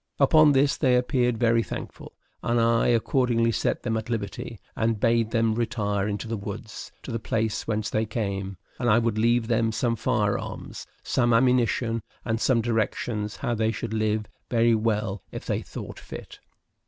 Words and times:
Upon 0.19 0.53
this 0.53 0.77
they 0.77 0.95
appeared 0.95 1.37
very 1.37 1.61
thankful, 1.61 2.13
and 2.41 2.59
I 2.59 2.87
accordingly 2.87 3.51
set 3.51 3.83
them 3.83 3.95
at 3.97 4.09
liberty, 4.09 4.59
and 4.75 4.99
bade 4.99 5.29
them 5.29 5.53
retire 5.53 6.07
into 6.07 6.27
the 6.27 6.37
woods, 6.37 6.91
to 7.03 7.11
the 7.11 7.19
place 7.19 7.67
whence 7.67 7.91
they 7.91 8.07
came, 8.07 8.57
and 8.79 8.89
I 8.89 8.97
would 8.97 9.19
leave 9.19 9.45
them 9.47 9.71
some 9.71 9.95
fire 9.95 10.39
arms, 10.39 10.87
some 11.03 11.33
ammunition, 11.35 12.01
and 12.25 12.41
some 12.41 12.61
directions 12.61 13.35
how 13.35 13.53
they 13.53 13.69
should 13.71 13.93
live 13.93 14.25
very 14.49 14.73
well 14.73 15.21
if 15.31 15.45
they 15.45 15.61
thought 15.61 15.99
fit. 15.99 16.39